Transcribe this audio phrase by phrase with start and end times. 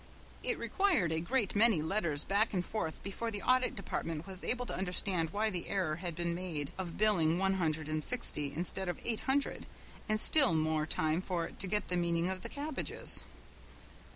[0.41, 4.65] It required a great many letters back and forth before the Audit Department was able
[4.65, 8.89] to understand why the error had been made of billing one hundred and sixty instead
[8.89, 9.67] of eight hundred,
[10.09, 13.21] and still more time for it to get the meaning of the "cabbages."